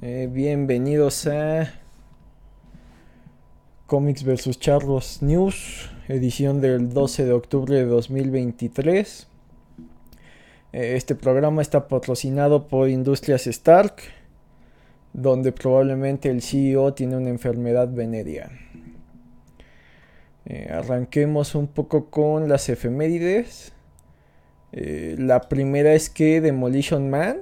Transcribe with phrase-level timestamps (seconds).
[0.00, 1.72] Eh, bienvenidos a
[3.86, 9.26] Comics vs Charlos News, edición del 12 de octubre de 2023.
[10.72, 13.96] Eh, este programa está patrocinado por Industrias Stark,
[15.14, 18.52] donde probablemente el CEO tiene una enfermedad venérea.
[20.44, 23.72] Eh, arranquemos un poco con las efemérides.
[24.70, 27.38] la primera es que Demolition Man,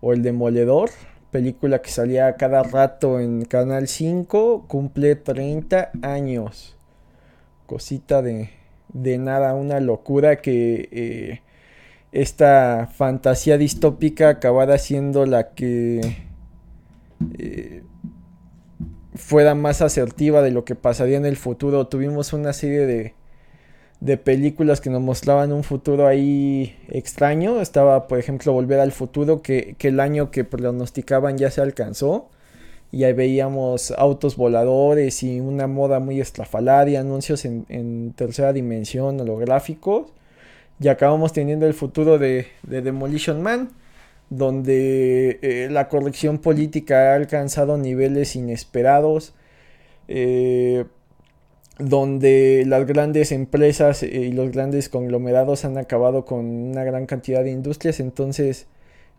[0.00, 0.90] o el Demoledor,
[1.38, 6.76] película que salía cada rato en Canal 5, cumple 30 años.
[7.64, 8.50] Cosita de,
[8.92, 11.42] de nada, una locura que eh,
[12.10, 16.16] esta fantasía distópica acabara siendo la que
[17.38, 17.84] eh,
[19.14, 21.86] fuera más asertiva de lo que pasaría en el futuro.
[21.86, 23.14] Tuvimos una serie de
[24.00, 27.60] de películas que nos mostraban un futuro ahí extraño.
[27.60, 32.28] Estaba, por ejemplo, Volver al Futuro, que, el año que pronosticaban ya se alcanzó.
[32.90, 40.06] Y ahí veíamos autos voladores y una moda muy estrafalaria, anuncios en, tercera dimensión, holográficos.
[40.80, 43.70] Y acabamos teniendo el futuro de, Demolition Man,
[44.30, 49.34] donde eh, la corrección política ha alcanzado niveles inesperados.
[50.06, 50.84] Eh,
[51.78, 57.44] donde las grandes empresas eh, y los grandes conglomerados han acabado con una gran cantidad
[57.44, 58.00] de industrias.
[58.00, 58.66] Entonces,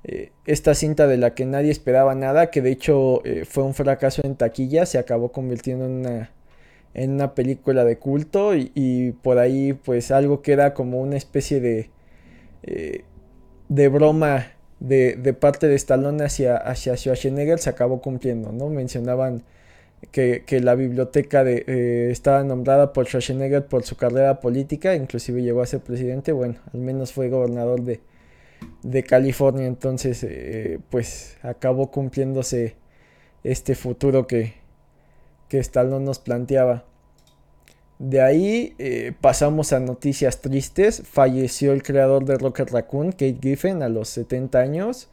[0.04, 3.74] eh, esta cinta de la que nadie esperaba nada, que de hecho eh, fue un
[3.74, 6.32] fracaso en taquilla, se acabó convirtiendo en una,
[6.94, 11.62] en una película de culto y, por ahí pues algo que era como una especie
[11.62, 11.90] de,
[13.70, 14.48] de broma
[14.80, 18.70] de, de, parte de Stallone hacia, hacia Schwarzenegger se acabó cumpliendo, ¿no?
[18.70, 19.44] Mencionaban
[20.12, 25.62] que, la biblioteca de, eh, estaba nombrada por Schwarzenegger por su carrera política, inclusive llegó
[25.62, 28.02] a ser presidente, bueno, al menos fue gobernador de,
[29.04, 32.76] California, entonces eh, pues acabó cumpliéndose
[33.44, 34.56] este futuro que,
[35.48, 36.86] que nos planteaba.
[38.00, 41.04] De ahí eh, pasamos a noticias tristes.
[41.06, 45.10] Falleció el creador de Rocket Raccoon, Kate Giffen, a los 70 años.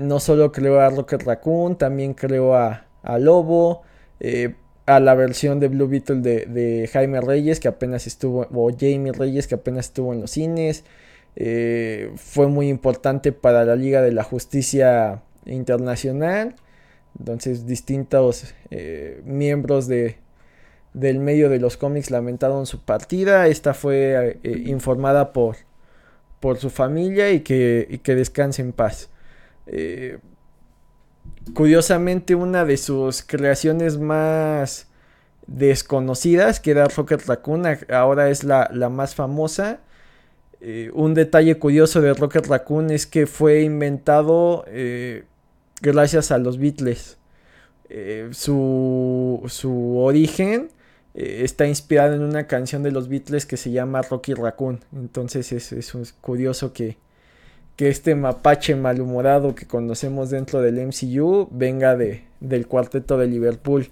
[0.00, 3.82] no solo creó a Rocket Raccoon, también creó a, a Lobo,
[4.24, 4.54] eh,
[4.86, 9.48] a la versión de Blue Beetle de, Jaime Reyes, que apenas estuvo, o Jamie Reyes,
[9.48, 10.84] que apenas estuvo en los cines.
[11.34, 16.54] Eh, fue muy importante para la Liga de la Justicia Internacional.
[17.18, 20.18] Entonces, distintos eh, miembros de,
[20.94, 23.48] del medio de los cómics lamentaron su partida.
[23.48, 25.56] Esta fue informada por,
[26.38, 29.10] por su familia y que, y que descanse en paz.
[31.54, 34.86] Curiosamente, una de sus creaciones más
[35.46, 39.80] desconocidas, que era Rocket Raccoon, ahora es la, más famosa.
[40.60, 45.24] Eh, un detalle curioso de Rocket Raccoon es que fue inventado eh,
[45.80, 47.18] gracias a los Beatles.
[47.88, 50.70] Eh, su, su, origen
[51.14, 54.80] está inspirado en una canción de los Beatles que se llama Rocky Raccoon.
[54.94, 56.96] Entonces es, es curioso que,
[57.82, 63.88] que este mapache malhumorado que conocemos dentro del MCU venga de, del cuarteto de Liverpool.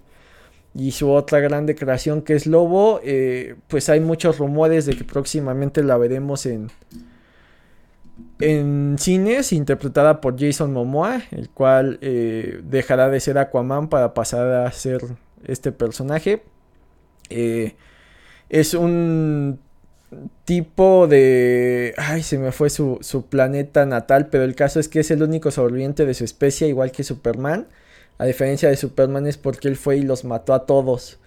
[0.77, 5.03] Y su otra grande creación que es Lobo, eh, pues hay muchos rumores de que
[5.03, 6.71] próximamente la veremos en,
[8.39, 14.67] en cines, interpretada por Jason Momoa, el cual eh, dejará de ser Aquaman para pasar
[14.67, 15.01] a ser
[15.45, 16.45] este personaje.
[17.29, 17.75] Eh,
[18.51, 19.59] es un
[20.45, 21.95] tipo de...
[21.97, 22.99] Ay, se me fue su,
[23.29, 26.93] planeta natal, pero el caso es que es el único sobreviviente de su especie, igual
[26.93, 27.69] que Superman.
[28.19, 31.19] A diferencia de Superman es porque él fue y los mató a todos.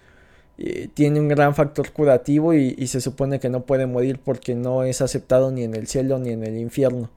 [0.94, 5.00] tiene un gran factor curativo y, se supone que no puede morir porque no es
[5.00, 7.10] aceptado ni en el cielo ni en el infierno.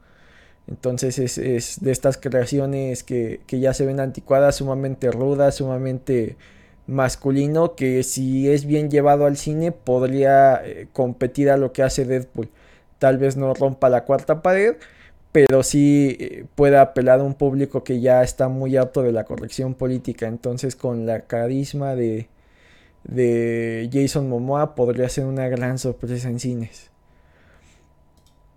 [0.67, 6.35] Entonces es, de estas creaciones que, que ya se ven anticuadas, sumamente rudas, sumamente
[6.87, 12.05] masculino que si es bien llevado al cine podría eh, competir a lo que hace
[12.05, 12.49] Deadpool.
[12.99, 14.75] Tal vez no rompa la cuarta pared,
[15.31, 19.25] pero sí eh, puede apelar a un público que ya está muy harto de la
[19.25, 20.27] corrección política.
[20.27, 22.29] Entonces con la carisma de,
[23.03, 26.91] de Jason Momoa podría ser una gran sorpresa en cines.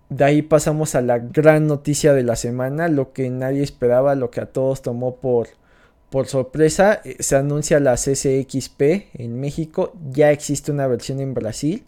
[0.08, 4.31] De ahí pasamos a la gran noticia de la semana, lo que nadie esperaba, lo
[4.31, 5.49] que a todos tomó por,
[6.10, 9.92] por sorpresa, eh, se anuncia la CCXP en México.
[10.10, 11.84] Ya existe una versión en Brasil.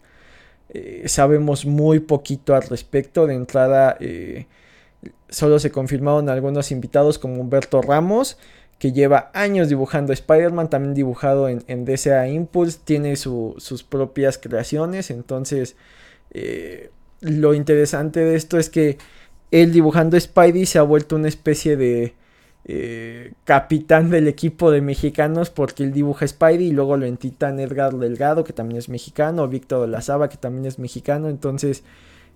[0.69, 3.27] Eh, sabemos muy poquito al respecto.
[3.27, 4.47] De entrada, eh,
[5.29, 8.37] solo se confirmaron algunos invitados como Humberto Ramos,
[8.79, 15.11] que lleva años dibujando Spider-Man, también dibujado en, en DCA Impulse, tiene sus propias creaciones.
[15.11, 15.75] Entonces,
[17.21, 18.97] lo interesante de esto es que
[19.51, 22.15] él dibujando Spidey se ha vuelto una especie de
[22.65, 27.93] eh, capitán del equipo de mexicanos porque él dibuja Spidey y luego lo entitan Edgar
[27.95, 31.83] Delgado que también es mexicano, Víctor de la Saba que también es mexicano, entonces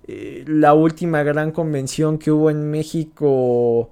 [0.06, 3.90] eh, la última gran convención que hubo en México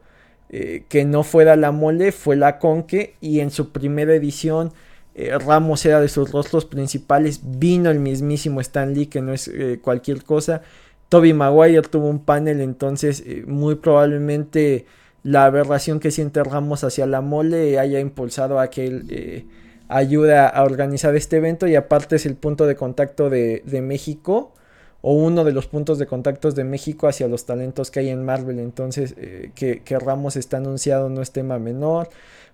[0.50, 4.74] eh, que no fuera la mole fue la Conque y en su primera edición
[5.18, 9.50] Ramos era de sus rostros principales, vino el mismísimo Stan Lee que no es
[9.82, 10.62] cualquier cosa,
[11.08, 14.86] Toby Maguire tuvo un panel entonces muy probablemente
[15.26, 19.46] la aberración que siente Ramos hacia la mole haya impulsado a que él eh,
[19.88, 24.54] ayude a organizar este evento y aparte es el punto de contacto de, México
[25.02, 28.24] o uno de los puntos de contacto de México hacia los talentos que hay en
[28.24, 28.60] Marvel.
[28.60, 32.08] Entonces, eh, que, Ramos está anunciado no es tema menor.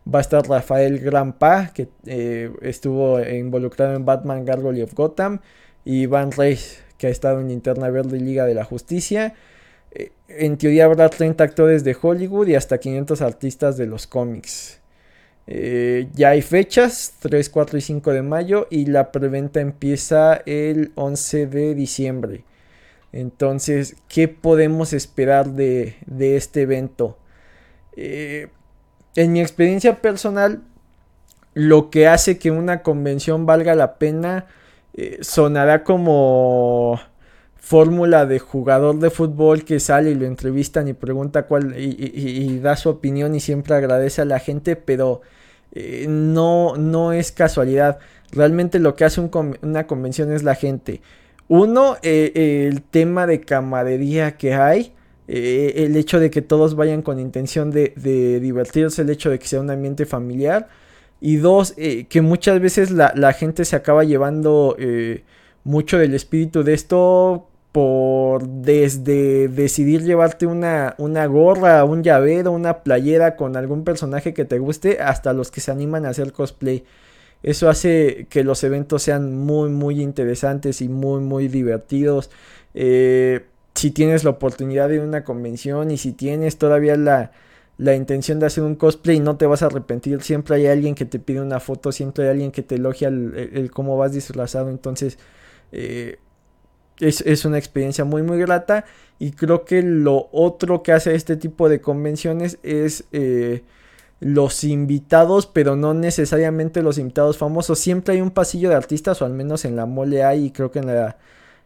[0.07, 5.41] Va a estar Rafael Grampa, que eh, estuvo involucrado en Batman Gargoyle of Gotham.
[5.83, 9.33] Y Van Reis, que ha estado en Linterna Verde y Liga de la Justicia.
[10.31, 14.80] Eh, en teoría habrá 30 actores de Hollywood y hasta 500 artistas de los cómics.
[15.48, 20.92] Eh, ya hay fechas, 3, 4 y 5 de mayo y la preventa empieza el
[20.95, 22.44] 11 de diciembre.
[23.12, 27.18] Entonces, ¿qué podemos esperar de, este evento?
[27.98, 28.48] Eh,
[29.16, 30.62] en mi experiencia personal,
[31.54, 34.48] lo que hace que una convención valga la pena
[35.22, 37.00] sonará como
[37.62, 42.75] fórmula de jugador de fútbol que sale y lo entrevistan y pregunta cuál y, da
[42.75, 45.22] su opinión y siempre agradece a la gente, pero
[45.72, 48.00] eh, no, no es casualidad.
[48.31, 49.22] Realmente lo que hace
[49.62, 51.02] una convención es la gente.
[51.48, 54.94] Uno, eh, el tema de camaradería que hay.
[55.28, 57.94] Eh, el hecho de que todos vayan con intención de,
[58.42, 60.68] divertirse, el hecho de que sea un ambiente familiar.
[61.22, 64.75] Y dos, que muchas veces la, la, gente se acaba llevando
[65.63, 72.83] mucho del espíritu de esto por desde decidir llevarte una, una gorra, un llavero, una
[72.83, 76.83] playera con algún personaje que te guste, hasta los que se animan a hacer cosplay.
[77.44, 82.29] Eso hace que los eventos sean muy, muy interesantes y muy, muy divertidos.
[82.73, 87.31] Eh, si tienes la oportunidad de una convención y si tienes todavía la,
[87.77, 90.21] la intención de hacer un cosplay, no te vas a arrepentir.
[90.21, 93.71] Siempre hay alguien que te pide una foto, siempre hay alguien que te elogia el,
[93.74, 94.69] cómo vas disfrazado.
[94.69, 95.17] Entonces,
[95.71, 96.19] eh,
[97.01, 98.86] es, una experiencia muy muy grata.
[99.19, 103.63] Y creo que lo otro que hace este tipo de convenciones es eh,
[104.19, 107.80] los invitados pero no necesariamente los invitados famosos.
[107.80, 110.71] Siempre hay un pasillo de artistas o al menos en la mole hay y creo
[110.71, 111.18] que en la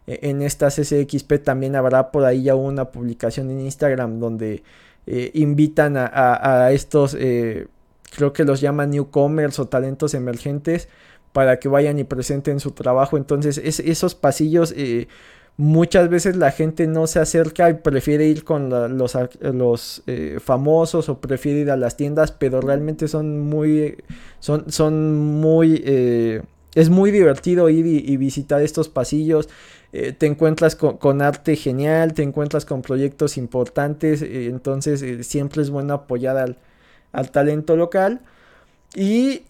[0.08, 4.64] en esta CCXP también habrá por ahí ya una publicación en Instagram donde
[5.08, 7.68] eh, invitan a, estos eh,
[8.16, 10.90] creo que los llaman newcomers o talentos emergentes
[11.36, 13.18] para que vayan y presenten su trabajo.
[13.18, 15.10] Entonces, esos pasillos, eh,
[15.58, 21.10] muchas veces la gente no se acerca y prefiere ir con los, los eh, famosos
[21.10, 23.98] o prefiere ir a las tiendas, pero realmente son muy,
[24.40, 26.42] son, son muy, eh,
[26.74, 29.50] es muy divertido ir y, visitar estos pasillos.
[29.92, 36.38] te encuentras con, arte genial, te encuentras con proyectos importantes, entonces siempre es bueno apoyar
[36.38, 36.60] al,
[37.12, 38.22] al talento local.
[38.96, 39.42] Y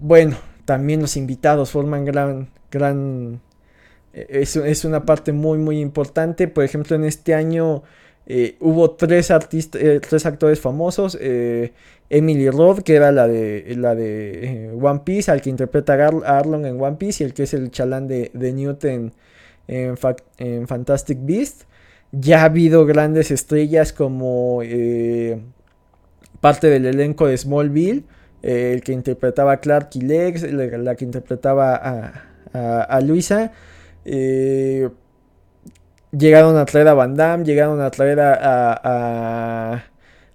[0.00, 0.36] bueno,
[0.66, 3.40] también los invitados forman gran, gran,
[4.12, 6.48] eh, es, una parte muy, muy importante.
[6.48, 7.84] Por ejemplo, en este año
[8.26, 11.16] eh, hubo tres artistas, eh, tres actores famosos.
[12.08, 16.66] Emily Roth, que era la de, la de One Piece, al que interpreta a Arlong
[16.66, 19.12] en One Piece, y el que es el chalán de, de Newton
[19.68, 19.98] en,
[20.38, 21.62] en, Fantastic Beast.
[22.12, 24.62] Ya ha habido grandes estrellas como
[26.40, 28.04] parte del elenco de Smallville
[28.46, 31.74] el que interpretaba a Clark y Lex, la, que interpretaba
[32.52, 33.50] a, Luisa.
[34.04, 34.88] Eh,
[36.16, 39.84] llegaron a traer a Van Damme, llegaron a traer a,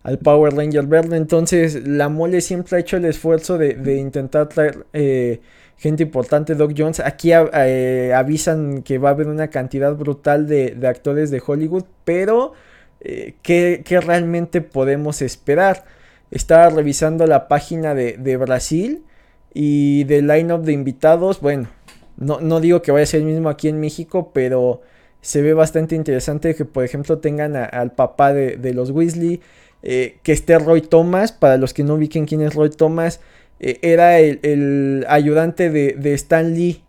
[0.03, 1.15] al Power Ranger verde.
[1.15, 5.39] Entonces, la mole siempre ha hecho el esfuerzo de, intentar traer eh,
[5.77, 6.55] gente importante.
[6.55, 11.41] Doc Jones, aquí eh, avisan que va a haber una cantidad brutal de, actores de
[11.45, 12.51] Hollywood, pero
[12.99, 15.85] ¿qué, ¿qué, realmente podemos esperar?
[16.31, 19.03] Estaba revisando la página de, Brasil
[19.53, 21.41] y del line-up de invitados.
[21.41, 21.67] Bueno,
[22.17, 24.81] no, digo que vaya a ser el mismo aquí en México, pero
[25.19, 29.41] se ve bastante interesante que, por ejemplo, tengan al papá de, los Weasley.
[29.83, 33.19] Eh, que esté Roy Thomas, para los que no ubiquen quién es Roy Thomas,
[33.59, 36.83] eh, era el, ayudante de, Stan Lee.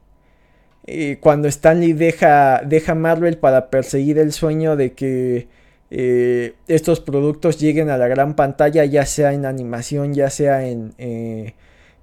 [0.86, 5.48] Eh, cuando Stan Lee deja, deja Marvel para perseguir el sueño de que
[5.94, 10.94] eh, estos productos lleguen a la gran pantalla, ya sea en animación, ya sea en,
[10.96, 11.52] eh,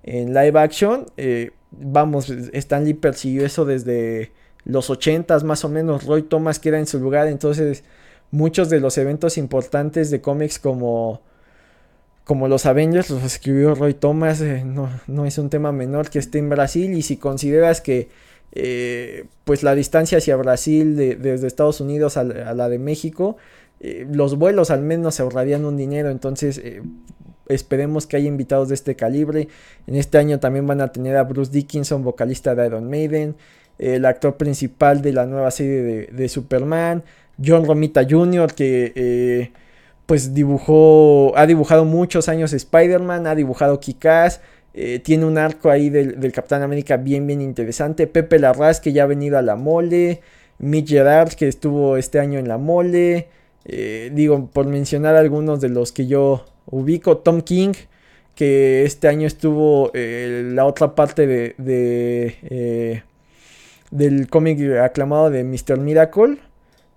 [0.03, 1.07] en live action.
[1.17, 4.31] Eh, vamos, Stanley persiguió eso desde
[4.63, 6.05] los 80 más o menos.
[6.05, 7.83] Roy Thomas queda en su lugar, entonces
[8.29, 11.23] muchos de los eventos importantes de cómics como
[12.25, 16.19] como los Avengers, los escribió Roy Thomas, eh, no, no, es un tema menor que
[16.19, 18.07] esté en Brasil y si consideras que
[18.51, 23.37] eh, pues la distancia hacia Brasil desde Estados Unidos a, la de México,
[23.79, 26.61] eh, los vuelos al menos se ahorrarían un dinero, entonces
[27.47, 29.47] esperemos que haya invitados de este calibre.
[29.87, 33.35] En este año también van a tener a Bruce Dickinson, vocalista de Iron Maiden,
[33.77, 37.03] el actor principal de la nueva serie de, de Superman,
[37.43, 39.51] John Romita Jr., que
[40.05, 44.41] pues dibujó, ha dibujado muchos años Spider-Man, ha dibujado Kikaz,
[44.73, 48.07] eh, tiene un arco ahí del, Capitán América bien, bien interesante.
[48.07, 50.21] Pepe Larraz, que ya ha venido a la mole.
[50.59, 53.27] Mitch Gerard, que estuvo este año en la mole.
[53.65, 57.17] Eh, digo, por mencionar algunos de los que yo ubico.
[57.17, 57.73] Tom King,
[58.35, 63.03] que este año estuvo eh, la otra parte de, de
[63.91, 65.77] del cómic aclamado de Mr.
[65.79, 66.37] Miracle.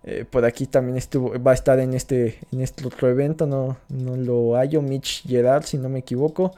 [0.04, 3.76] Eh, por aquí también estuvo, va a estar en este, en este otro evento, no,
[3.88, 6.54] no lo hallo, Mitch Gerard, si no me equivoco.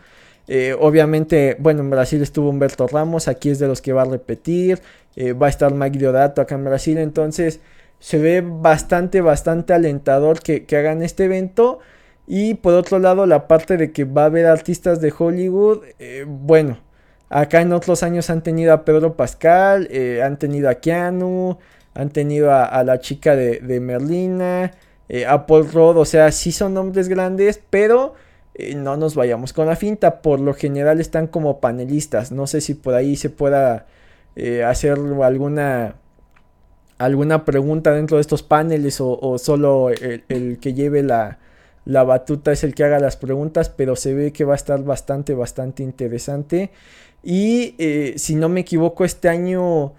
[0.49, 4.07] Eh, obviamente, bueno, en Brasil estuvo Humberto Ramos, aquí es de los que va a
[4.07, 4.81] repetir.
[5.17, 7.61] Eh, va a estar Mike Diodato acá en Brasil, entonces
[8.05, 11.79] se ve bastante, bastante alentador que, que, hagan este evento.
[12.27, 15.83] Y por otro lado, la parte de que va a haber artistas de Hollywood,
[16.27, 16.81] bueno,
[17.31, 19.89] acá en otros años han tenido a Pedro Pascal,
[20.23, 21.59] han tenido a Keanu.
[21.95, 24.73] Han tenido a, la chica de, Merlina,
[25.09, 28.15] eh, a Paul Rudd, o sea, sí son nombres grandes, pero
[28.55, 30.21] eh, no nos vayamos con la finta.
[30.21, 32.33] Por lo general están como panelistas.
[32.33, 33.87] No sé si por ahí se pueda
[34.35, 35.95] eh, hacer alguna
[36.99, 41.39] alguna pregunta dentro de estos paneles o, solo el, que lleve la,
[41.85, 44.83] la, batuta es el que haga las preguntas, pero se ve que va a estar
[44.85, 46.71] bastante, bastante interesante.
[47.23, 47.75] Y
[48.17, 49.95] si no me equivoco, este año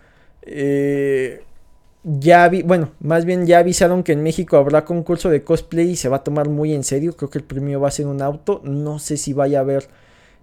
[2.05, 5.95] ya vi, bueno, más bien ya avisaron que en México habrá concurso de cosplay y
[5.95, 7.15] se va a tomar muy en serio.
[7.17, 8.61] Creo que el premio va a ser un auto.
[8.63, 9.87] No sé si vaya a haber,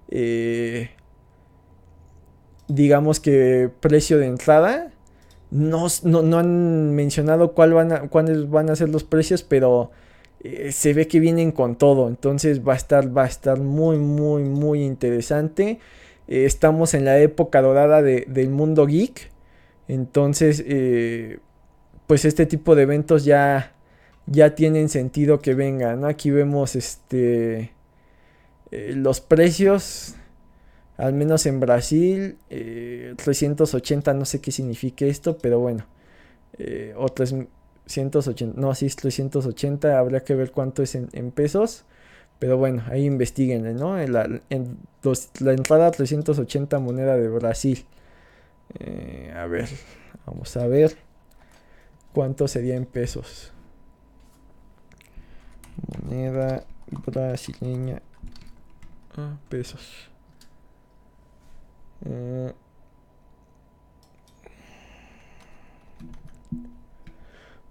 [0.08, 0.90] eh,
[2.66, 4.91] digamos que precio de entrada.
[5.52, 9.90] No, no, han mencionado cuál van a, cuáles van a ser los precios, pero
[10.40, 12.08] eh, se ve que vienen con todo.
[12.08, 15.78] Entonces va a estar, va a estar muy, muy, muy interesante.
[16.28, 19.30] Eh, estamos en la época dorada del mundo geek.
[19.88, 20.64] Entonces,
[22.06, 23.74] pues este tipo de eventos ya,
[24.26, 26.04] ya tienen sentido que vengan.
[26.04, 27.72] Aquí vemos este
[28.72, 30.14] eh, los precios,
[30.96, 35.86] al menos en Brasil, 380, eh, no sé qué significa esto, pero bueno,
[36.58, 41.84] eh, o 380, no, sí es 380, habría que ver cuánto es en, pesos.
[42.38, 44.00] Pero bueno, ahí investiguen, ¿no?
[44.00, 44.78] En la, en
[45.40, 47.84] la entrada 380 moneda de Brasil.
[49.36, 49.68] a ver,
[50.26, 50.96] vamos a ver.
[52.12, 53.52] ¿Cuánto sería en pesos?
[56.04, 56.64] Moneda
[57.06, 58.02] brasileña.
[59.16, 60.11] Ah, pesos.
[62.06, 62.52] Eh,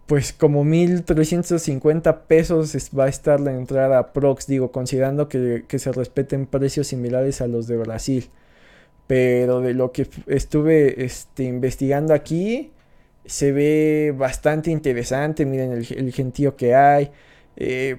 [0.07, 5.79] pues como 1350 pesos va a estar la entrada a Prox, digo, considerando que, que,
[5.79, 8.29] se respeten precios similares a los de Brasil.
[9.07, 12.71] Pero de lo que estuve este, investigando aquí,
[13.25, 15.45] se ve bastante interesante.
[15.45, 17.11] Miren el, gentío que hay.
[17.55, 17.97] Eh,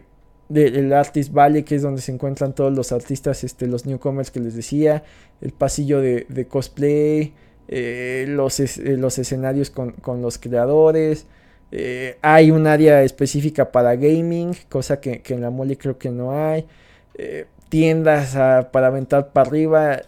[0.54, 4.40] el Artist Valley, que es donde se encuentran todos los artistas, este, los newcomers que
[4.40, 5.02] les decía.
[5.40, 7.34] El pasillo de, cosplay.
[7.68, 11.26] Eh, los, eh, los, escenarios con, los creadores.
[12.22, 16.66] hay un área específica para gaming, cosa que, en la mole creo que no hay.
[17.68, 18.32] tiendas
[18.70, 20.00] para aventar para arriba.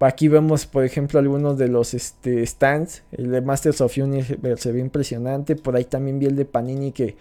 [0.00, 3.02] Aquí vemos, por ejemplo, algunos de los este, stands.
[3.10, 5.56] El de Masters of Universe se ve impresionante.
[5.56, 7.16] Por ahí también vi el de Panini que,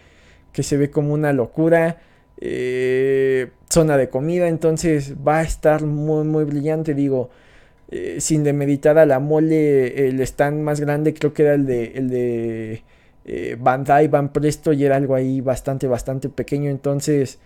[0.57, 1.97] que se ve como una locura.
[2.41, 6.95] Eh, zona de comida, entonces va a estar muy, muy brillante.
[6.95, 7.29] Digo,
[7.91, 11.91] eh, sin demeditar a la mole, el stand más grande creo que era el de,
[11.93, 12.83] el de
[13.25, 16.71] eh, Bandai, Van Presto, y era algo ahí bastante, bastante pequeño.
[16.71, 17.37] Entonces,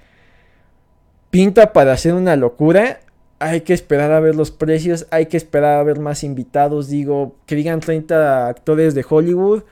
[1.32, 3.02] pinta para hacer una locura
[3.40, 7.36] hay que esperar a ver los precios, hay que esperar a ver más invitados, digo,
[7.46, 9.64] que digan 30 actores de Hollywood,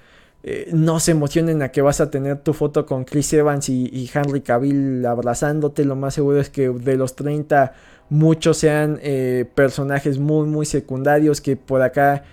[0.41, 4.09] eh, no se emocionen a que vas a tener tu foto con Chris Evans y,
[4.13, 7.73] Henry Cavill abrazándote, lo más seguro es que de los 30
[8.09, 12.23] muchos sean eh, personajes muy muy secundarios, que por acá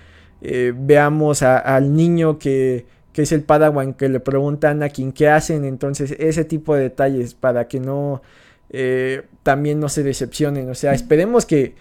[0.41, 5.29] eh, veamos al niño que, que, es el Padawan que le preguntan a quien qué
[5.29, 8.23] hacen, entonces ese tipo de detalles para que no
[8.71, 10.71] eh, también no se decepcionen.
[10.71, 11.75] O sea, esperemos que,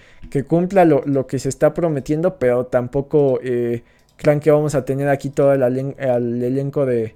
[0.48, 3.40] cumpla lo, que se está prometiendo, pero tampoco
[4.18, 7.16] crean que vamos a tener aquí todo el, elenco de,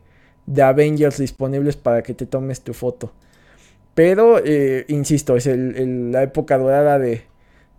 [0.62, 3.12] Avengers disponibles para que te tomes tu foto.
[3.94, 7.24] Pero, eh, insisto, es la época dorada de,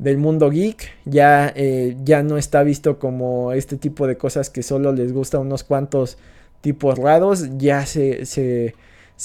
[0.01, 0.91] del mundo geek.
[1.05, 5.37] Ya, eh, ya no está visto como este tipo de cosas que solo les gusta
[5.37, 6.19] a unos cuantos
[6.61, 7.59] tipos raros.
[7.59, 8.75] Ya se, se,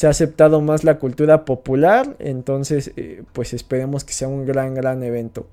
[0.03, 2.15] ha aceptado más la cultura popular.
[2.19, 5.47] Entonces, eh, pues esperemos que sea un gran, gran evento.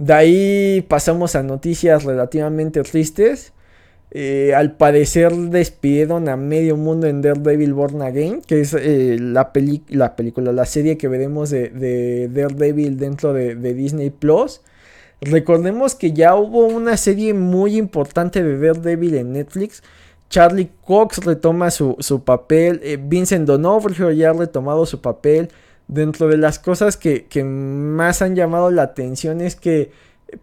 [0.00, 3.52] De ahí pasamos a noticias relativamente tristes.
[4.12, 9.52] Eh, al parecer despidieron a medio mundo en Daredevil Born Again, que es eh, la,
[9.90, 14.62] la, película, la serie que veremos de, Daredevil dentro de, Disney Plus.
[15.20, 19.82] Recordemos que ya hubo una serie muy importante de Daredevil en Netflix.
[20.30, 25.50] Charlie Cox retoma su, papel, eh, Vincent D'Onofrio ya ha retomado su papel.
[25.90, 29.90] Dentro de las cosas que, que más han llamado la atención es que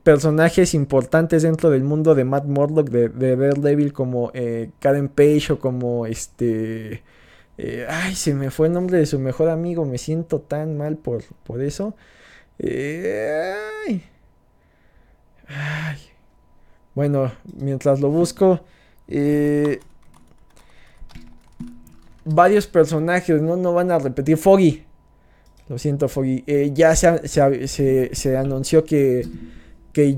[0.04, 5.54] personajes importantes dentro del mundo de Matt Murdock, de, de Daredevil, como eh, Karen Page
[5.54, 7.02] o como este...
[7.58, 10.98] Eh, ay, se me fue el nombre de su mejor amigo, me siento tan mal
[10.98, 11.96] por, por eso.
[12.60, 13.56] Eh,
[13.88, 14.04] ay.
[15.48, 15.98] Ay.
[16.94, 18.60] Bueno, mientras lo busco,
[22.26, 23.56] varios personajes, ¿no?
[23.56, 24.36] No van a repetir.
[24.36, 24.87] Foggy.
[25.70, 26.44] Lo siento, Foggy.
[26.74, 29.24] ya se, anunció que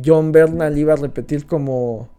[0.04, 2.10] John Bernal iba a repetir como,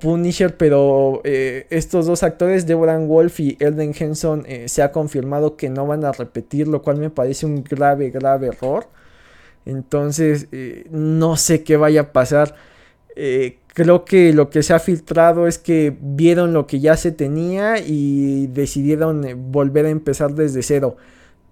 [0.00, 5.56] Punisher, pero eh, estos dos actores, Deborah Wolf y Elden Henson, eh, se ha confirmado
[5.56, 8.88] que no van a repetir, lo cual me parece un grave, grave error.
[9.64, 12.54] Entonces, eh, no sé qué vaya a pasar.
[13.74, 17.78] creo que lo que se ha filtrado es que vieron lo que ya se tenía
[17.78, 20.96] y decidieron volver a empezar desde cero.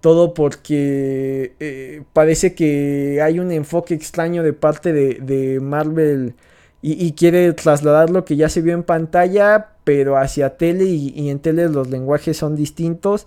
[0.05, 6.35] Todo porque eh, parece que hay un enfoque extraño de parte de, Marvel
[6.83, 11.39] y, quiere trasladar lo que ya se vio en pantalla, pero hacia tele y, en
[11.39, 13.27] tele los lenguajes son distintos.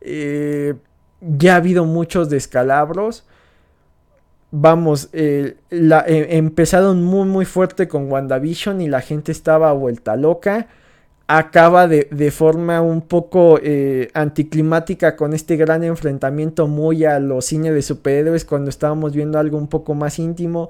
[0.00, 0.72] Eh,
[1.20, 3.26] ya ha habido muchos descalabros.
[4.50, 10.68] Vamos, eh, empezaron muy muy fuerte con WandaVision y la gente estaba vuelta loca
[11.26, 17.72] acaba de, forma un poco eh, anticlimática con este gran enfrentamiento muy a los cines
[17.72, 20.68] de superhéroes cuando estábamos viendo algo un poco más íntimo.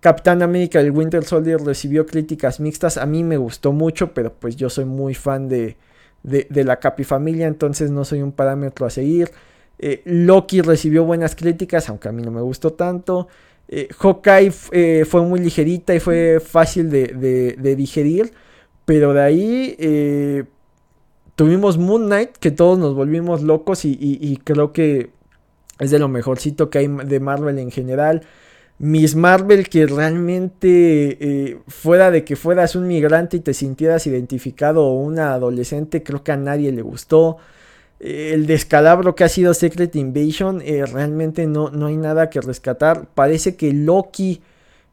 [0.00, 4.56] Capitán América el Winter Soldier recibió críticas mixtas, a mí me gustó mucho, pero pues
[4.56, 5.76] yo soy muy fan de,
[6.22, 9.30] de, la Capi familia, entonces no soy un parámetro a seguir.
[9.78, 13.28] Eh, Loki recibió buenas críticas, aunque a mí no me gustó tanto.
[13.68, 18.32] Eh, Hawkeye eh, fue muy ligerita y fue fácil de, de digerir.
[18.84, 20.44] Pero de ahí eh,
[21.36, 25.10] tuvimos Moon Knight, que todos nos volvimos locos y, creo que
[25.78, 28.22] es de lo mejorcito que hay de Marvel en general.
[28.78, 34.84] Miss Marvel que realmente eh, fuera de que fueras un migrante y te sintieras identificado
[34.84, 37.36] o una adolescente, creo que a nadie le gustó.
[38.00, 43.06] Eh, el descalabro que ha sido Secret Invasion, realmente no, no hay nada que rescatar.
[43.14, 44.42] Parece que Loki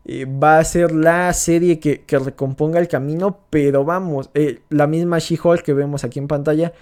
[0.06, 5.20] eh, va a ser la serie que, recomponga el camino, pero vamos, eh, la misma
[5.20, 6.74] She-Hulk que vemos aquí en pantalla,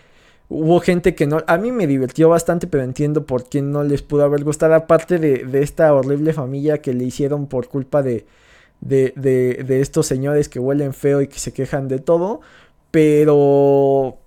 [0.50, 4.02] hubo gente que no, a mí me divirtió bastante, pero entiendo por qué no les
[4.02, 8.26] pudo haber gustado, aparte de, esta horrible familia que le hicieron por culpa de,
[8.82, 12.42] de, de, estos señores que huelen feo y que se quejan de todo,
[12.92, 14.18] pero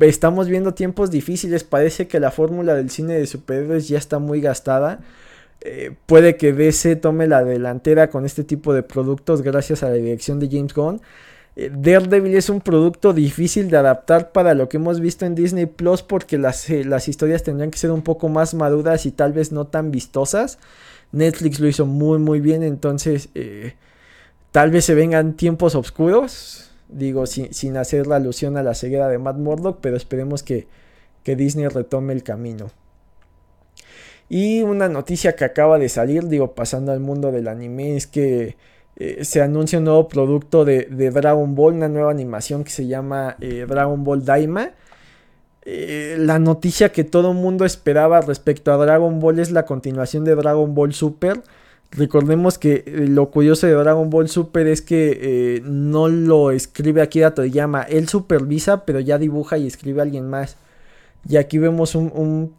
[0.00, 4.40] estamos viendo tiempos difíciles, parece que la fórmula del cine de superhéroes ya está muy
[4.40, 5.00] gastada.
[5.68, 9.94] Eh, puede que DC tome la delantera con este tipo de productos gracias a la
[9.94, 11.00] dirección de James Gunn.
[11.56, 15.66] Eh, Daredevil es un producto difícil de adaptar para lo que hemos visto en Disney
[15.66, 19.32] Plus porque las, eh, las historias tendrían que ser un poco más maduras y tal
[19.32, 20.60] vez no tan vistosas.
[21.10, 23.28] Netflix lo hizo muy muy bien, entonces
[24.52, 26.70] tal vez se vengan tiempos oscuros.
[26.88, 30.68] Digo, sin, sin, hacer la alusión a la ceguera de Matt Murdock, pero esperemos que,
[31.24, 32.70] que Disney retome el camino.
[34.28, 38.56] Y una noticia que acaba de salir, digo, pasando al mundo del anime, es que
[38.96, 43.36] eh, se anuncia un nuevo producto de, Dragon Ball, una nueva animación que se llama
[43.40, 44.70] eh, Dragon Ball Daima.
[45.62, 50.34] Eh, la noticia que todo mundo esperaba respecto a Dragon Ball es la continuación de
[50.34, 51.42] Dragon Ball Super.
[51.92, 57.82] Recordemos que lo curioso de Dragon Ball Super es que no lo escribe Akira Toriyama,
[57.82, 60.56] él supervisa, pero ya dibuja y escribe a alguien más.
[61.28, 62.52] Y aquí vemos un, un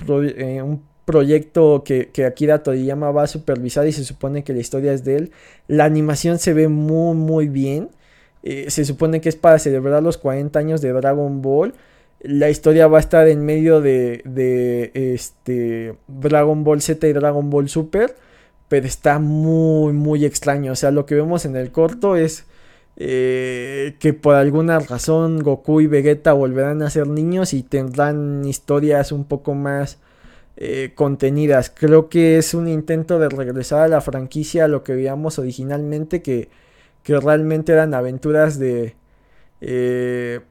[1.08, 5.06] proyecto que, que Akira Toriyama va a supervisar y se supone que la historia es
[5.06, 5.32] de él.
[5.68, 7.90] La animación se ve muy muy bien.
[8.44, 11.74] Eh, se supone que es para celebrar los 40 años de Dragon Ball.
[12.20, 14.22] La historia va a estar en medio de,
[14.94, 18.14] este, Dragon Ball Z y Dragon Ball Super.
[18.68, 20.74] Pero está muy muy extraño.
[20.74, 22.46] O sea, lo que vemos en el corto es
[22.98, 29.14] eh, que por alguna razón Goku y Vegeta volverán a ser niños y tendrán historias
[29.14, 30.00] un poco más
[30.58, 31.72] eh, contenidas.
[31.74, 36.22] Creo que es un intento de regresar a la franquicia a lo que veíamos originalmente,
[36.22, 36.50] que,
[37.04, 38.96] que realmente eran aventuras de,
[39.62, 40.42] eh,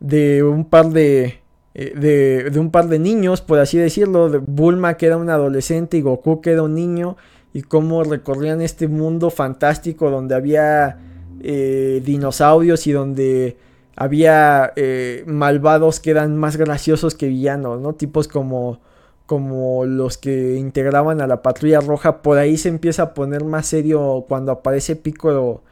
[0.00, 1.40] de un par de,
[1.74, 4.40] de, de, un par de niños, por así decirlo.
[4.46, 7.16] Bulma que era un adolescente y Goku que era un niño
[7.52, 10.98] y cómo recorrían este mundo fantástico donde había
[11.42, 13.56] eh, dinosaurios y donde
[14.00, 17.92] había eh, malvados que eran más graciosos que villanos, ¿no?
[17.92, 18.80] Tipos como,
[19.26, 22.22] como los que integraban a la patrulla roja.
[22.22, 25.62] Por ahí se empieza a poner más serio cuando aparece Piccolo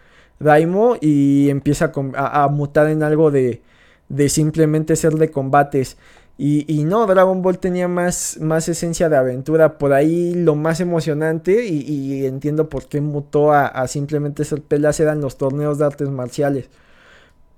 [0.41, 3.62] Daimo y empieza a, mutar en algo de,
[4.11, 5.97] de simplemente ser de combates.
[6.37, 9.79] Y, no, Dragon Ball tenía más, más esencia de aventura.
[9.79, 15.23] Por ahí lo más emocionante, y, entiendo por qué mutó a, simplemente ser peleas, eran
[15.23, 16.69] los torneos de artes marciales.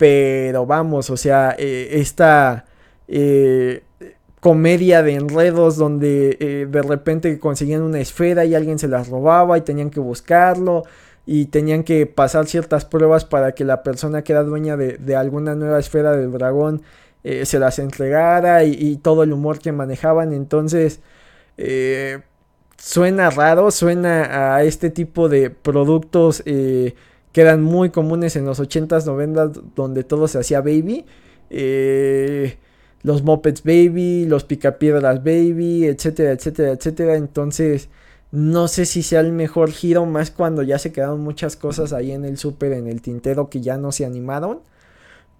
[0.01, 2.65] Pero vamos, o sea, eh, esta
[3.07, 3.83] eh,
[4.41, 9.59] comedia de enredos donde eh, de repente conseguían una esfera y alguien se las robaba
[9.59, 10.85] y tenían que buscarlo.
[11.27, 15.55] Y tenían que pasar ciertas pruebas para que la persona que era dueña de, alguna
[15.55, 16.81] nueva esfera del dragón
[17.23, 20.33] se las entregara y, todo el humor que manejaban.
[20.33, 21.01] Entonces,
[22.79, 26.43] suena raro, suena a este tipo de productos
[27.33, 31.05] que eran muy comunes en los 80s, 90s, donde todo se hacía baby.
[33.03, 37.17] los Muppets Baby, los Picapiedras Baby, etcétera, etcétera, etcétera.
[37.17, 37.89] Entonces,
[38.33, 42.13] no sé si sea el mejor giro, más cuando ya se quedaron muchas cosas ahí
[42.13, 44.61] en el super, en el tintero que ya no se animaron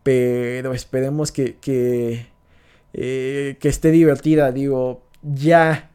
[0.03, 2.27] pero esperemos que, que,
[2.93, 4.53] eh, que esté divertida.
[4.53, 5.90] Digo, ya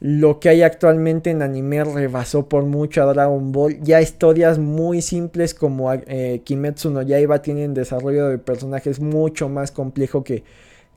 [0.00, 3.80] lo que hay actualmente en anime rebasó por mucho a Dragon Ball.
[3.82, 9.72] Ya historias muy simples como eh, Kimetsu no Yaiba tienen desarrollo de personajes mucho más
[9.72, 10.44] complejo que,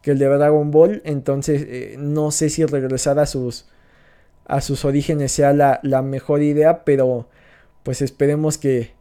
[0.02, 1.02] que el de Dragon Ball.
[1.06, 3.66] Entonces eh, no sé si regresar a sus,
[4.46, 7.28] a sus orígenes sea la, la mejor idea, pero
[7.84, 8.92] pues esperemos que,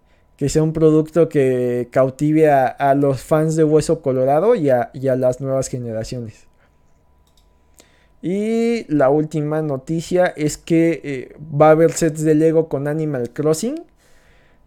[0.40, 5.42] que sea un producto que cautive a, los fans de Hueso Colorado y a, las
[5.42, 6.46] nuevas generaciones.
[8.22, 13.30] Y la última noticia es que eh, va a haber sets de Lego con Animal
[13.30, 13.82] Crossing.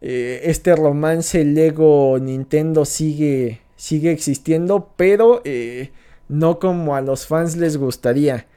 [0.01, 5.91] Eh, este romance Lego Nintendo sigue, sigue existiendo, pero eh,
[6.27, 8.47] no como a los fans les gustaría.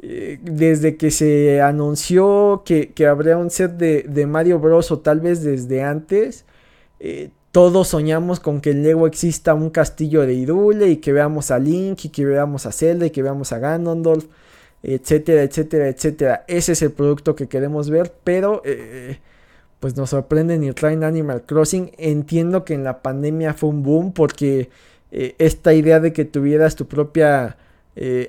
[0.00, 4.90] desde que se anunció que, habría un set de, de, Mario Bros.
[4.90, 6.46] o tal vez desde antes,
[7.52, 11.58] todos soñamos con que en Lego exista un castillo de Irule y que veamos a
[11.58, 14.26] Link y que veamos a Zelda y que veamos a Ganondorf,
[14.82, 16.44] etcétera, etcétera, etcétera.
[16.48, 19.18] Ese es el producto que queremos ver, pero eh,
[19.80, 21.92] pues nos sorprenden y traen Animal Crossing.
[21.98, 24.70] Entiendo que en la pandemia fue un boom porque
[25.10, 27.56] eh, esta idea de que tuvieras tu propia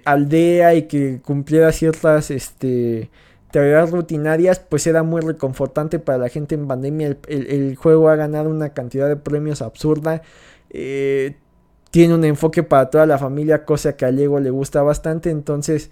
[0.03, 3.09] aldea y que cumplieras ciertas, este,
[3.51, 7.17] tareas rutinarias, pues era muy reconfortante para la gente en pandemia.
[7.27, 10.21] El, juego ha ganado una cantidad de premios absurda.
[10.69, 11.35] Eh,
[11.91, 15.29] tiene un enfoque para toda la familia, cosa que a Lego le gusta bastante.
[15.29, 15.91] Entonces,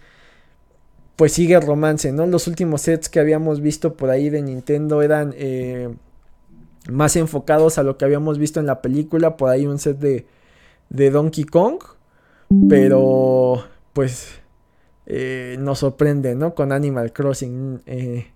[1.16, 2.26] pues sigue el romance, ¿no?
[2.26, 5.94] Los últimos sets que habíamos visto por ahí de Nintendo eran eh,
[6.90, 9.36] más enfocados a lo que habíamos visto en la película.
[9.36, 10.26] Por ahí un set de,
[10.90, 11.80] de Donkey Kong.
[12.68, 14.39] Pero, pues
[15.12, 16.54] eh, nos sorprende, ¿no?
[16.54, 17.82] Con Animal Crossing.
[17.88, 18.28] Eh,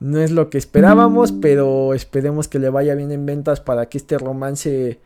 [0.00, 3.96] no es lo que esperábamos, pero esperemos que le vaya bien en ventas para que
[3.96, 5.00] este romance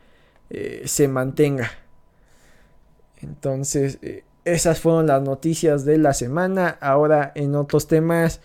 [0.49, 1.71] eh, se mantenga.
[3.21, 3.99] Entonces,
[4.43, 6.77] esas fueron las noticias de la semana.
[6.81, 8.41] Ahora en otros temas,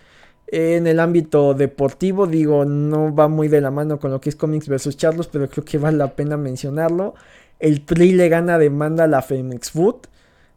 [0.46, 4.36] en el ámbito deportivo, digo, no va muy de la mano con lo que es
[4.36, 4.96] Comics vs.
[4.96, 7.14] Charlos, pero creo que vale la pena mencionarlo.
[7.58, 10.06] El Tri le gana demanda a la Femex Food.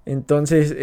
[0.06, 0.76] Entonces,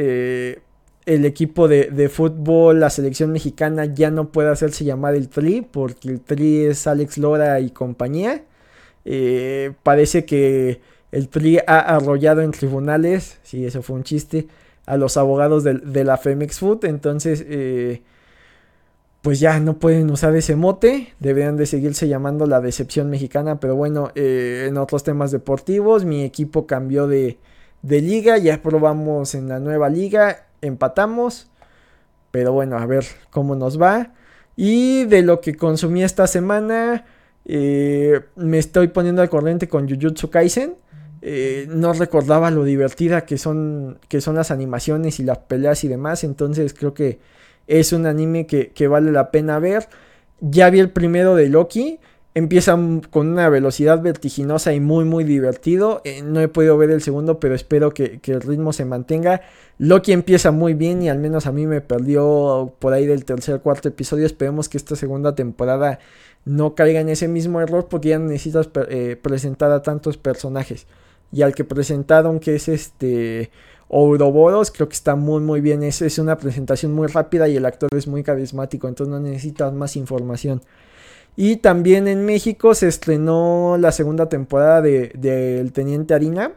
[1.06, 6.08] el equipo de, fútbol, la selección mexicana ya no puede hacerse llamar el Tri, porque
[6.08, 8.44] el Tri es Alex Lora y compañía.
[9.04, 14.48] Eh, parece que el Tri ha arrollado en tribunales, si eso fue un chiste,
[14.86, 16.84] a los abogados de, la Femex Food.
[16.84, 18.02] Entonces, eh,
[19.22, 23.58] pues ya no pueden usar ese mote, deberían de seguirse llamando la decepción mexicana.
[23.58, 27.38] Pero bueno, eh, en otros temas deportivos, mi equipo cambió de,
[27.82, 31.50] de liga, ya probamos en la nueva liga empatamos.
[32.30, 34.12] Pero bueno, a ver cómo nos va.
[34.56, 37.04] Y de lo que consumí esta semana,
[37.44, 40.74] eh, me estoy poniendo al corriente con Jujutsu Kaisen.
[41.22, 45.88] Eh, no recordaba lo divertida que son, que son las animaciones y las peleas y
[45.88, 46.24] demás.
[46.24, 47.18] Entonces creo que
[47.66, 49.88] es un anime que, vale la pena ver.
[50.40, 51.98] Ya vi el primero de Loki.
[52.32, 52.78] Empieza
[53.10, 56.00] con una velocidad vertiginosa y muy muy divertido.
[56.04, 59.40] Eh, no he podido ver el segundo, pero espero que, el ritmo se mantenga.
[59.78, 63.60] Loki empieza muy bien y al menos a mí me perdió por ahí del tercer
[63.60, 64.26] cuarto episodio.
[64.26, 65.98] Esperemos que esta segunda temporada
[66.44, 70.86] no caiga en ese mismo error porque ya necesitas eh, presentar a tantos personajes.
[71.32, 73.50] Y al que presentaron que es este
[73.88, 75.82] Ouroboros, creo que está muy muy bien.
[75.82, 79.72] Es, es una presentación muy rápida y el actor es muy carismático, entonces no necesitas
[79.72, 80.62] más información.
[81.42, 86.52] Y también en México se estrenó la segunda temporada de, El Teniente Harina.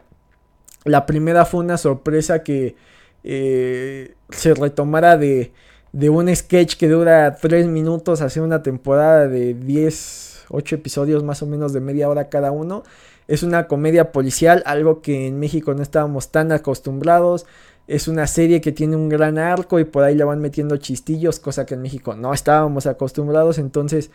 [0.84, 2.76] La primera fue una sorpresa que
[3.22, 5.52] eh, se retomara de,
[5.92, 11.40] de, un sketch que dura 3 minutos hacia una temporada de 10, 8 episodios más
[11.40, 12.82] o menos de media hora cada uno.
[13.26, 17.46] Es una comedia policial, algo que en México no estábamos tan acostumbrados.
[17.86, 21.40] Es una serie que tiene un gran arco y por ahí le van metiendo chistillos,
[21.40, 23.56] cosa que en México no estábamos acostumbrados.
[23.56, 24.10] Entonces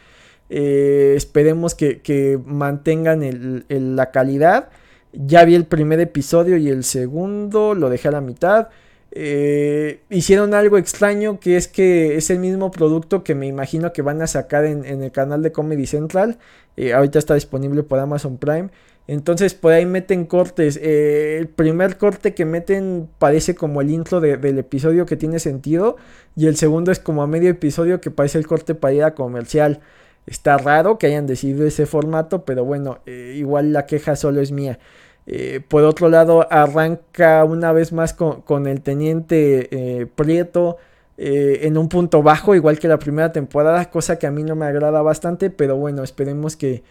[0.50, 4.70] eh, esperemos que, mantengan la calidad.
[5.14, 8.70] Ya vi el primer episodio y el segundo lo dejé a la mitad.
[9.12, 14.04] Eh, hicieron algo extraño que es que es el mismo producto que me imagino que
[14.04, 16.38] van a sacar en, el canal de Comedy Central.
[16.78, 18.70] Eh, ahorita está disponible por Amazon Prime.
[19.08, 20.78] Entonces por ahí meten cortes.
[20.78, 25.98] el primer corte que meten parece como el intro del episodio que tiene sentido.
[26.36, 29.16] Y el segundo es como a medio episodio que parece el corte para ir a
[29.16, 29.82] comercial.
[30.26, 34.52] Está raro que hayan decidido ese formato, pero bueno, eh, igual la queja solo es
[34.52, 34.78] mía.
[35.26, 40.78] Eh, por otro lado, arranca una vez más con, el teniente eh, Prieto
[41.22, 44.66] en un punto bajo, igual que la primera temporada, cosa que a mí no me
[44.66, 46.82] agrada bastante, pero bueno, esperemos que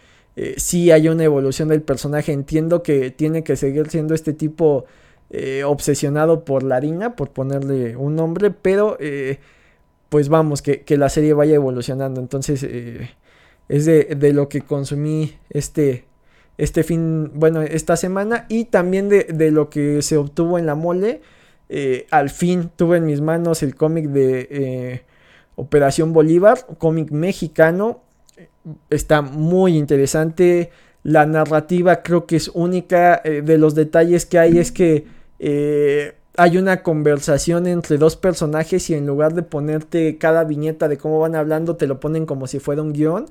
[0.55, 2.31] sí haya una evolución del personaje.
[2.31, 4.85] Entiendo que tiene que seguir siendo este tipo
[5.65, 8.97] obsesionado por la harina, por ponerle un nombre, pero
[10.09, 12.19] pues vamos, que, que, la serie vaya evolucionando.
[12.19, 12.63] Entonces,
[13.69, 16.05] es de, lo que consumí este,
[16.57, 21.21] este fin, bueno, esta semana y también de, lo que se obtuvo en la mole.
[21.71, 25.01] Eh, al fin tuve en mis manos el cómic de eh,
[25.55, 28.01] Operación Bolívar, cómic mexicano.
[28.89, 30.71] Está muy interesante.
[31.03, 33.21] La narrativa creo que es única.
[33.23, 35.05] Eh, de los detalles que hay es que
[36.39, 41.19] hay una conversación entre dos personajes y en lugar de ponerte cada viñeta de cómo
[41.19, 43.25] van hablando, te lo ponen como si fuera un guion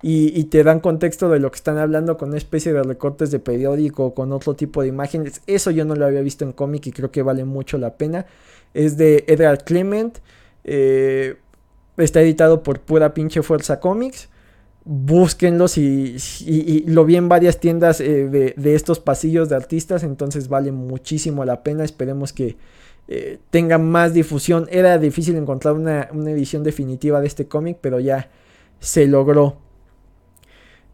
[0.00, 3.38] y, te dan contexto de lo que están hablando con una especie de recortes de
[3.38, 5.42] periódico o con otro tipo de imágenes.
[5.46, 8.26] Eso yo no lo había visto en cómic y creo que vale mucho la pena.
[8.72, 10.18] Es de Edgar Clement.
[10.64, 11.36] Eh,
[11.98, 13.78] está editado por pura pinche Fuerza
[14.84, 15.06] Comics.
[15.06, 20.02] Búsquenlos y, lo vi en varias tiendas eh, de, estos pasillos de artistas.
[20.02, 21.84] Entonces vale muchísimo la pena.
[21.84, 22.56] Esperemos que
[23.08, 24.68] eh, tenga más difusión.
[24.70, 28.30] Era difícil encontrar una, una edición definitiva de este cómic, pero ya
[28.80, 29.58] se logró.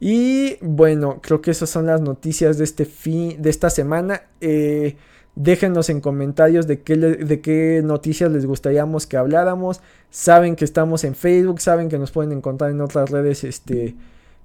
[0.00, 4.22] Y bueno, creo que esas son las noticias de este fin, de esta semana.
[4.40, 4.96] Eh,
[5.34, 9.80] déjenos en comentarios de qué, de qué noticias les gustaría que habláramos.
[10.10, 13.94] Saben que estamos en Facebook, saben que nos pueden encontrar en otras redes este,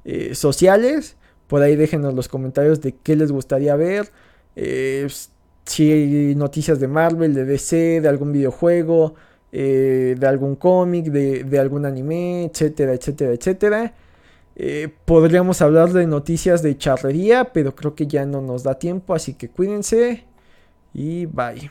[0.05, 1.15] eh, sociales.
[1.47, 4.11] Por ahí déjenos los comentarios de qué les gustaría ver.
[4.55, 5.07] Eh,
[5.65, 9.15] si hay noticias de Marvel, de DC, de algún videojuego,
[9.51, 13.93] de algún cómic, de, de algún anime, etcétera, etcétera, etcétera.
[14.55, 19.13] Eh, podríamos hablar de noticias de charrería, pero creo que ya no nos da tiempo,
[19.13, 20.23] así que cuídense
[20.95, 21.69] y bye.